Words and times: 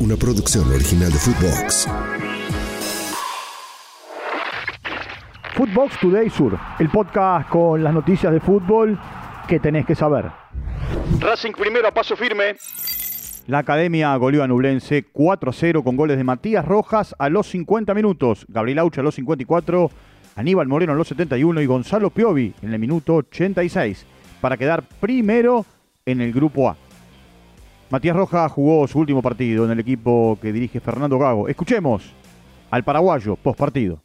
una 0.00 0.16
producción 0.16 0.70
original 0.72 1.10
de 1.10 1.18
Footbox. 1.18 1.88
Footbox 5.54 5.98
Today 6.00 6.30
Sur, 6.30 6.56
el 6.78 6.88
podcast 6.88 7.48
con 7.48 7.82
las 7.82 7.92
noticias 7.92 8.32
de 8.32 8.38
fútbol 8.38 8.98
que 9.48 9.58
tenés 9.58 9.86
que 9.86 9.96
saber. 9.96 10.26
Racing 11.18 11.52
primero 11.52 11.88
a 11.88 11.90
paso 11.90 12.16
firme. 12.16 12.54
La 13.48 13.58
Academia 13.58 14.14
goleó 14.16 14.44
a 14.44 14.46
Nublense 14.46 15.04
4 15.10 15.50
a 15.50 15.52
0 15.52 15.82
con 15.82 15.96
goles 15.96 16.16
de 16.16 16.24
Matías 16.24 16.64
Rojas 16.64 17.16
a 17.18 17.28
los 17.28 17.48
50 17.48 17.92
minutos, 17.94 18.46
Gabriel 18.48 18.78
Aucha 18.78 19.00
a 19.00 19.04
los 19.04 19.16
54, 19.16 19.90
Aníbal 20.36 20.68
Moreno 20.68 20.92
a 20.92 20.96
los 20.96 21.08
71 21.08 21.60
y 21.60 21.66
Gonzalo 21.66 22.10
Piovi 22.10 22.54
en 22.62 22.72
el 22.72 22.78
minuto 22.78 23.16
86 23.16 24.06
para 24.40 24.56
quedar 24.56 24.84
primero 25.00 25.66
en 26.06 26.20
el 26.20 26.32
grupo 26.32 26.68
A. 26.68 26.76
Matías 27.90 28.14
Rojas 28.14 28.52
jugó 28.52 28.86
su 28.86 28.98
último 28.98 29.22
partido 29.22 29.64
en 29.64 29.70
el 29.70 29.80
equipo 29.80 30.38
que 30.42 30.52
dirige 30.52 30.78
Fernando 30.78 31.18
Gago. 31.18 31.48
Escuchemos 31.48 32.12
al 32.70 32.84
paraguayo 32.84 33.34
post 33.36 33.58
partido. 33.58 33.98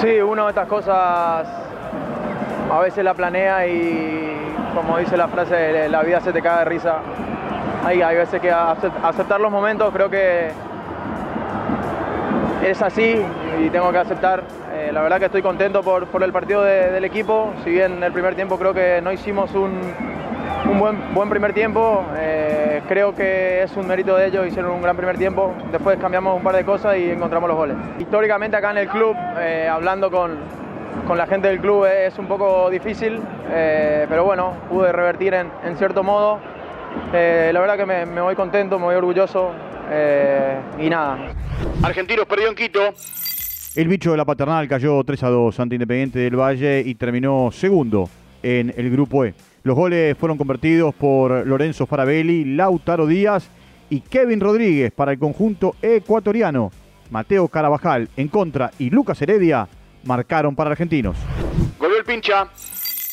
Sí, 0.00 0.18
uno 0.20 0.44
de 0.44 0.48
estas 0.48 0.66
cosas 0.66 1.46
a 2.72 2.80
veces 2.80 3.04
la 3.04 3.12
planea 3.12 3.66
y 3.66 4.30
como 4.74 4.96
dice 4.96 5.16
la 5.18 5.28
frase, 5.28 5.90
la 5.90 6.02
vida 6.02 6.22
se 6.22 6.32
te 6.32 6.40
cae 6.40 6.60
de 6.60 6.64
risa. 6.64 7.00
Hay, 7.84 8.00
hay 8.00 8.16
veces 8.16 8.40
que 8.40 8.50
aceptar 8.50 9.40
los 9.40 9.52
momentos 9.52 9.92
creo 9.92 10.08
que 10.08 10.48
es 12.64 12.80
así 12.80 13.16
y 13.62 13.68
tengo 13.68 13.92
que 13.92 13.98
aceptar. 13.98 14.42
Eh, 14.72 14.90
la 14.90 15.02
verdad 15.02 15.18
que 15.18 15.26
estoy 15.26 15.42
contento 15.42 15.82
por, 15.82 16.22
el 16.22 16.32
partido 16.32 16.62
del 16.62 17.04
equipo. 17.04 17.52
Si 17.62 17.70
bien 17.70 17.92
en 17.98 18.02
el 18.04 18.12
primer 18.12 18.34
tiempo 18.36 18.58
creo 18.58 18.72
que 18.72 19.02
no 19.02 19.12
hicimos 19.12 19.54
un, 19.54 19.80
buen 21.14 21.28
primer 21.28 21.52
tiempo, 21.52 22.06
eh, 22.16 22.39
creo 22.90 23.14
que 23.14 23.62
es 23.62 23.76
un 23.76 23.86
mérito 23.86 24.16
de 24.16 24.26
ellos, 24.26 24.44
hicieron 24.48 24.72
un 24.72 24.82
gran 24.82 24.96
primer 24.96 25.16
tiempo, 25.16 25.54
después 25.70 25.96
cambiamos 26.00 26.36
un 26.36 26.42
par 26.42 26.56
de 26.56 26.64
cosas 26.64 26.98
y 26.98 27.08
encontramos 27.08 27.48
los 27.48 27.56
goles. 27.56 27.76
Históricamente 28.00 28.56
acá 28.56 28.72
en 28.72 28.78
el 28.78 28.88
club, 28.88 29.14
eh, 29.38 29.68
hablando 29.70 30.10
con, 30.10 30.36
con, 31.06 31.16
la 31.16 31.28
gente 31.28 31.46
del 31.46 31.60
club 31.60 31.86
es 31.86 32.18
un 32.18 32.26
poco 32.26 32.68
difícil, 32.68 33.20
eh, 33.48 34.06
pero 34.08 34.24
bueno, 34.24 34.54
pude 34.68 34.90
revertir 34.90 35.34
en, 35.34 35.52
en 35.64 35.76
cierto 35.76 36.02
modo. 36.02 36.40
la 37.12 37.60
verdad 37.60 37.76
que 37.76 37.86
me, 37.86 38.06
me, 38.06 38.22
voy 38.22 38.34
contento, 38.34 38.76
me 38.76 38.86
voy 38.86 38.96
orgulloso 38.96 39.52
y 40.80 40.90
nada. 40.90 41.16
Argentinos 41.84 42.26
perdió 42.26 42.48
en 42.48 42.56
Quito. 42.56 42.80
El 43.76 43.86
bicho 43.86 44.10
de 44.10 44.16
la 44.16 44.24
paternal 44.24 44.66
cayó 44.66 45.04
3 45.04 45.22
a 45.22 45.28
2 45.28 45.60
ante 45.60 45.76
Independiente 45.76 46.18
del 46.18 46.34
Valle 46.34 46.82
y 46.84 46.96
terminó 46.96 47.50
segundo 47.52 48.10
en 48.42 48.74
el 48.76 48.90
grupo 48.90 49.24
E. 49.24 49.34
Los 49.62 49.76
goles 49.76 50.16
fueron 50.16 50.38
convertidos 50.38 50.94
por 50.94 51.46
Lorenzo 51.46 51.84
Farabelli, 51.84 52.56
Lautaro 52.56 53.06
Díaz 53.06 53.50
y 53.90 54.00
Kevin 54.00 54.40
Rodríguez 54.40 54.90
para 54.90 55.12
el 55.12 55.18
conjunto 55.18 55.74
ecuatoriano. 55.82 56.70
Mateo 57.10 57.46
Carabajal 57.48 58.08
en 58.16 58.28
contra 58.28 58.70
y 58.78 58.88
Lucas 58.88 59.20
Heredia 59.20 59.68
marcaron 60.04 60.56
para 60.56 60.70
argentinos. 60.70 61.16
Volvió 61.78 61.98
el 61.98 62.04
pincha. 62.04 62.48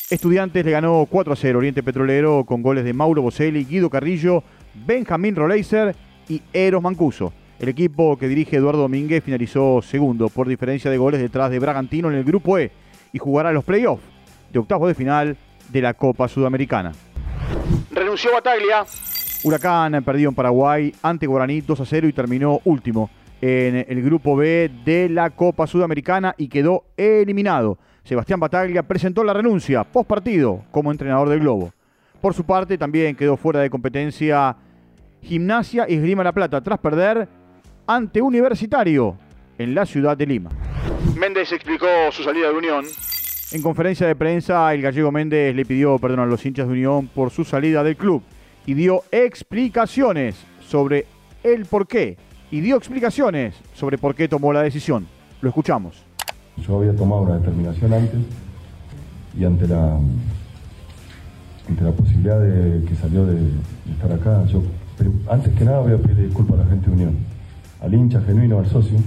Estudiantes 0.08 0.64
le 0.64 0.70
ganó 0.70 1.06
4 1.10 1.34
a 1.34 1.36
0 1.36 1.58
Oriente 1.58 1.82
Petrolero 1.82 2.44
con 2.46 2.62
goles 2.62 2.84
de 2.84 2.94
Mauro 2.94 3.20
Boselli, 3.20 3.64
Guido 3.64 3.90
Carrillo, 3.90 4.42
Benjamín 4.86 5.36
Roleiser 5.36 5.94
y 6.30 6.40
Eros 6.54 6.82
Mancuso. 6.82 7.34
El 7.58 7.68
equipo 7.68 8.16
que 8.16 8.28
dirige 8.28 8.56
Eduardo 8.56 8.80
Domínguez 8.82 9.22
finalizó 9.22 9.82
segundo 9.82 10.30
por 10.30 10.48
diferencia 10.48 10.90
de 10.90 10.96
goles 10.96 11.20
detrás 11.20 11.50
de 11.50 11.58
Bragantino 11.58 12.08
en 12.08 12.16
el 12.16 12.24
grupo 12.24 12.56
E 12.56 12.70
y 13.12 13.18
jugará 13.18 13.52
los 13.52 13.64
playoffs 13.64 14.02
de 14.50 14.58
octavos 14.58 14.88
de 14.88 14.94
final 14.94 15.36
de 15.68 15.82
la 15.82 15.94
Copa 15.94 16.28
Sudamericana. 16.28 16.92
Renunció 17.90 18.32
Bataglia. 18.32 18.84
Huracán 19.44 20.02
perdió 20.04 20.28
en 20.28 20.34
Paraguay 20.34 20.94
ante 21.02 21.26
Guaraní 21.26 21.60
2 21.60 21.80
a 21.80 21.84
0 21.84 22.08
y 22.08 22.12
terminó 22.12 22.60
último 22.64 23.10
en 23.40 23.86
el 23.88 24.02
grupo 24.02 24.36
B 24.36 24.70
de 24.84 25.08
la 25.08 25.30
Copa 25.30 25.66
Sudamericana 25.66 26.34
y 26.36 26.48
quedó 26.48 26.84
eliminado. 26.96 27.78
Sebastián 28.02 28.40
Bataglia 28.40 28.82
presentó 28.82 29.22
la 29.22 29.32
renuncia 29.32 29.84
post 29.84 30.08
partido 30.08 30.64
como 30.70 30.90
entrenador 30.90 31.28
del 31.28 31.40
Globo. 31.40 31.72
Por 32.20 32.34
su 32.34 32.44
parte, 32.44 32.76
también 32.76 33.14
quedó 33.14 33.36
fuera 33.36 33.60
de 33.60 33.70
competencia 33.70 34.56
Gimnasia 35.22 35.86
y 35.88 35.94
Esgrima 35.94 36.24
La 36.24 36.32
Plata 36.32 36.60
tras 36.60 36.78
perder 36.78 37.28
ante 37.86 38.20
Universitario 38.20 39.16
en 39.56 39.74
la 39.74 39.86
ciudad 39.86 40.16
de 40.16 40.26
Lima. 40.26 40.50
Méndez 41.16 41.52
explicó 41.52 41.86
su 42.10 42.22
salida 42.22 42.48
de 42.48 42.54
Unión. 42.54 42.84
En 43.50 43.62
conferencia 43.62 44.06
de 44.06 44.14
prensa, 44.14 44.74
el 44.74 44.82
gallego 44.82 45.10
Méndez 45.10 45.56
le 45.56 45.64
pidió 45.64 45.98
perdón 45.98 46.20
a 46.20 46.26
los 46.26 46.44
hinchas 46.44 46.66
de 46.66 46.72
Unión 46.74 47.06
por 47.06 47.30
su 47.30 47.44
salida 47.44 47.82
del 47.82 47.96
club 47.96 48.22
y 48.66 48.74
dio 48.74 49.04
explicaciones 49.10 50.36
sobre 50.60 51.06
el 51.42 51.64
por 51.64 51.86
qué. 51.86 52.18
Y 52.50 52.60
dio 52.60 52.76
explicaciones 52.76 53.54
sobre 53.72 53.96
por 53.96 54.14
qué 54.14 54.28
tomó 54.28 54.52
la 54.52 54.62
decisión. 54.62 55.06
Lo 55.40 55.48
escuchamos. 55.48 56.04
Yo 56.58 56.76
había 56.76 56.94
tomado 56.94 57.22
una 57.22 57.38
determinación 57.38 57.94
antes 57.94 58.20
y 59.38 59.44
ante 59.46 59.66
la, 59.66 59.98
ante 61.68 61.84
la 61.84 61.92
posibilidad 61.92 62.38
de 62.40 62.84
que 62.84 62.94
salió 62.96 63.24
de, 63.24 63.38
estar 63.90 64.12
acá, 64.12 64.44
yo 64.44 64.62
antes 65.30 65.54
que 65.54 65.64
nada 65.64 65.80
voy 65.80 65.92
a 65.94 65.96
pedir 65.96 66.26
disculpas 66.26 66.60
a 66.60 66.64
la 66.64 66.68
gente 66.68 66.86
de 66.90 66.92
Unión, 66.92 67.16
al 67.80 67.94
hincha 67.94 68.20
genuino, 68.20 68.58
al 68.58 68.66
socio, 68.66 68.98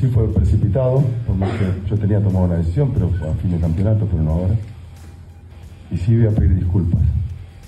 sí 0.00 0.06
fue 0.08 0.26
precipitado, 0.32 1.04
porque 1.26 1.46
yo 1.88 1.98
tenía 1.98 2.20
tomado 2.20 2.46
una 2.46 2.56
decisión, 2.56 2.90
pero 2.92 3.10
a 3.30 3.34
fin 3.34 3.50
de 3.52 3.58
campeonato, 3.58 4.06
pero 4.10 4.22
no 4.22 4.30
ahora. 4.30 4.54
Y 5.90 5.96
sí 5.98 6.16
voy 6.16 6.26
a 6.26 6.30
pedir 6.30 6.54
disculpas. 6.54 7.02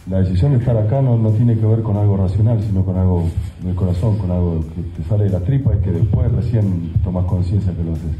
La 0.08 0.20
decisión 0.20 0.52
de 0.52 0.58
estar 0.58 0.76
acá 0.76 1.02
no, 1.02 1.18
no 1.18 1.30
tiene 1.30 1.56
que 1.58 1.66
ver 1.66 1.82
con 1.82 1.96
algo 1.96 2.16
racional, 2.16 2.60
sino 2.62 2.84
con 2.84 2.96
algo 2.96 3.28
del 3.62 3.74
corazón, 3.74 4.16
con 4.16 4.30
algo 4.30 4.64
que 4.74 5.02
te 5.02 5.08
sale 5.08 5.24
de 5.24 5.30
la 5.30 5.40
tripa 5.40 5.74
y 5.74 5.78
que 5.78 5.92
después 5.92 6.32
recién 6.32 6.92
tomas 7.04 7.26
conciencia 7.26 7.72
que 7.72 7.84
lo 7.84 7.92
haces. 7.92 8.16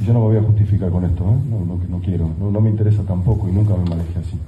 Y 0.00 0.04
yo 0.04 0.12
no 0.12 0.20
me 0.20 0.26
voy 0.26 0.36
a 0.36 0.42
justificar 0.42 0.90
con 0.90 1.04
esto, 1.04 1.24
¿eh? 1.24 1.36
no, 1.50 1.60
no, 1.66 1.80
no, 1.88 2.00
quiero, 2.00 2.30
no, 2.38 2.50
no 2.50 2.60
me 2.60 2.70
interesa 2.70 3.02
tampoco 3.02 3.48
y 3.48 3.52
nunca 3.52 3.74
me 3.74 3.90
manejé 3.90 4.18
así. 4.20 4.38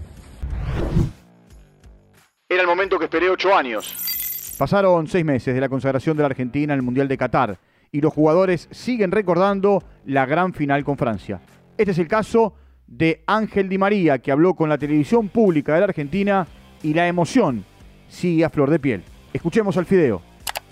Era 2.49 2.63
el 2.63 2.69
momento 2.69 2.99
que 2.99 3.05
esperé 3.05 3.29
ocho 3.29 3.55
años. 3.55 4.55
Pasaron 4.57 5.09
seis 5.09 5.25
meses 5.25 5.55
de 5.55 5.61
la 5.61 5.69
consagración 5.69 6.17
de 6.17 6.23
la 6.23 6.29
Argentina 6.29 6.73
en 6.73 6.79
el 6.79 6.85
Mundial 6.85 7.09
de 7.09 7.19
Qatar 7.19 7.59
y 7.95 8.01
los 8.01 8.13
jugadores 8.13 8.67
siguen 8.73 9.13
recordando 9.13 9.81
la 10.05 10.27
gran 10.27 10.53
final 10.53 10.83
con 10.83 10.99
Francia. 10.99 11.41
Este 11.79 11.93
es 11.93 11.99
el 12.01 12.09
caso 12.09 12.55
de 12.89 13.23
Ángel 13.25 13.69
Di 13.69 13.79
María, 13.79 14.19
que 14.19 14.33
habló 14.33 14.55
con 14.55 14.69
la 14.69 14.79
televisión 14.79 15.29
pública 15.29 15.75
de 15.75 15.79
la 15.79 15.85
Argentina 15.85 16.45
y 16.83 16.93
la 16.93 17.07
emoción 17.07 17.65
sigue 18.09 18.45
a 18.45 18.51
flor 18.51 18.71
de 18.71 18.81
piel. 18.81 19.05
Escuchemos 19.33 19.77
al 19.77 19.87
fideo. 19.87 20.21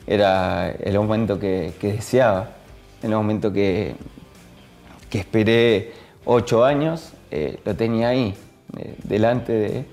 Era 0.05 0.73
el 0.73 0.99
momento 0.99 1.39
que, 1.39 1.73
deseaba, 1.81 2.57
el 3.05 3.11
momento 3.11 3.53
que, 3.53 3.95
que 5.09 5.21
esperé 5.21 5.93
ocho 6.25 6.65
años, 6.65 7.13
eh, 7.31 7.61
lo 7.65 7.77
tenía 7.77 8.09
ahí, 8.09 8.35
eh, 8.79 8.97
delante 9.05 9.53
de, 9.53 9.85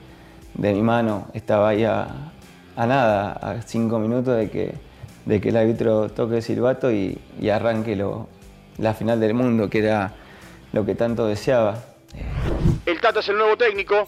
de, 0.55 0.73
mi 0.73 0.81
mano, 0.81 1.27
estaba 1.35 1.69
ahí 1.69 1.83
a, 1.83 2.31
a 2.75 2.87
nada, 2.87 3.33
a 3.33 3.61
cinco 3.61 3.99
minutos 3.99 4.35
de 4.35 4.49
que, 4.49 4.88
de 5.29 5.39
que 5.39 5.49
el 5.49 5.57
árbitro 5.57 6.09
toque 6.09 6.37
el 6.37 6.41
silbato 6.41 6.91
y, 6.91 7.19
arranque 7.51 7.95
la 8.77 8.93
final 8.95 9.19
del 9.19 9.35
mundo, 9.35 9.69
que 9.69 9.77
era 9.77 10.11
lo 10.73 10.83
que 10.83 10.95
tanto 10.95 11.27
deseaba. 11.27 11.83
El 12.83 12.99
Tata 12.99 13.19
es 13.19 13.29
el 13.29 13.37
nuevo 13.37 13.55
técnico. 13.55 14.07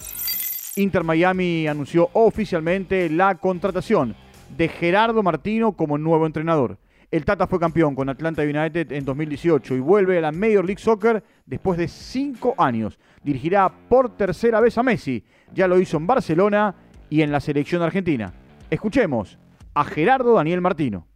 Inter 0.78 1.04
Miami 1.04 1.68
anunció 1.68 2.10
oficialmente 2.14 3.08
la 3.08 3.36
contratación 3.36 4.16
de 4.58 4.68
Gerardo 4.68 5.22
Martino 5.22 5.74
como 5.74 6.00
nuevo 6.00 6.26
entrenador. 6.26 6.80
El 7.12 7.24
Tata 7.24 7.46
fue 7.46 7.60
campeón 7.60 7.94
con 7.94 8.10
Atlanta 8.10 8.42
United 8.42 8.92
en 8.92 9.06
2018 9.06 9.76
y 9.76 9.80
vuelve 9.80 10.18
a 10.18 10.22
la 10.22 10.32
Major 10.32 10.66
League 10.66 10.82
Soccer 10.82 11.24
después 11.46 11.78
de 11.78 11.88
cinco 11.88 12.56
años. 12.58 12.98
Dirigirá 13.22 13.70
por 13.70 14.18
tercera 14.18 14.60
vez 14.60 14.76
a 14.80 14.82
Messi. 14.82 15.24
Ya 15.54 15.68
lo 15.68 15.80
hizo 15.80 15.98
en 15.98 16.08
Barcelona 16.08 16.74
y 17.12 17.22
en 17.22 17.32
la 17.32 17.42
selección 17.42 17.84
argentina. 17.84 18.34
Escuchemos 18.72 19.38
a 19.76 19.84
Gerardo 19.84 20.34
Daniel 20.34 20.62
Martino. 20.62 21.11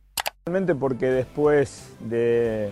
Realmente 0.47 0.75
porque 0.75 1.07
después 1.07 1.89
de 2.01 2.69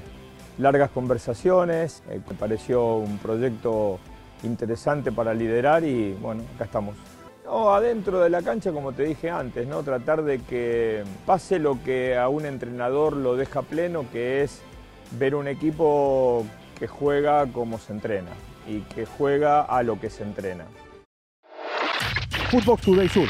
largas 0.60 0.92
conversaciones 0.92 2.04
eh, 2.08 2.22
me 2.30 2.36
pareció 2.36 2.98
un 2.98 3.18
proyecto 3.18 3.98
interesante 4.44 5.12
para 5.12 5.34
liderar 5.34 5.84
y 5.84 6.14
bueno, 6.22 6.44
acá 6.54 6.66
estamos. 6.66 6.96
adentro 7.50 8.20
de 8.20 8.30
la 8.30 8.44
cancha, 8.44 8.72
como 8.72 8.92
te 8.92 9.06
dije 9.06 9.31
antes, 9.31 9.66
¿no? 9.66 9.81
tratar 9.81 10.22
de 10.22 10.38
que 10.42 11.04
pase 11.25 11.58
lo 11.58 11.81
que 11.84 12.16
a 12.16 12.30
un 12.30 12.46
entrenador 12.46 13.16
lo 13.16 13.36
deja 13.36 13.64
pleno, 13.64 14.06
que 14.12 14.44
es 14.44 14.62
ver 15.18 15.34
un 15.34 15.48
equipo 15.48 16.46
que 16.78 16.86
juega 16.86 17.48
como 17.48 17.80
se 17.80 17.94
entrena 17.94 18.34
y 18.68 18.81
que 18.81 19.08
juega 19.08 19.64
a 19.64 19.81
lo 19.81 20.00
que 20.00 20.12
se 20.12 20.22
entrena. 20.22 20.66
Fútbol 22.52 22.80
Today 22.80 23.10
Sur 23.10 23.30